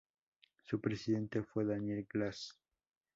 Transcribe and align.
Su 0.63 0.81
presidente 0.81 1.43
fue 1.43 1.63
Daniel 1.63 2.07
Glass. 2.11 2.57